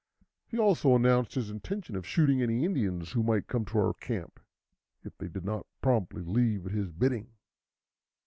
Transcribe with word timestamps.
He 0.47 0.57
also 0.57 0.95
announced 0.95 1.35
his 1.35 1.51
intention 1.51 1.95
of 1.95 2.07
shooting 2.07 2.41
any 2.41 2.65
Indians 2.65 3.11
who 3.11 3.21
might 3.21 3.45
come 3.45 3.65
to 3.65 3.77
our 3.77 3.93
camp, 3.93 4.39
if 5.03 5.15
they 5.19 5.27
did 5.27 5.45
not 5.45 5.67
promptly 5.79 6.23
leave 6.23 6.65
at 6.65 6.71
his 6.71 6.89
bidding. 6.91 7.33